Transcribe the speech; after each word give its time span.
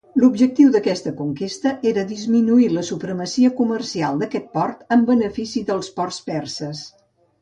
L'objectiu 0.21 0.69
d'aquesta 0.75 1.11
conquesta 1.17 1.73
era 1.91 2.05
disminuir 2.13 2.69
la 2.77 2.85
supremacia 2.89 3.53
comercial 3.59 4.17
d'aquest 4.25 4.49
port 4.57 4.83
en 4.97 5.05
benefici 5.11 5.63
dels 5.69 5.93
ports 6.01 6.19
perses. 6.33 6.83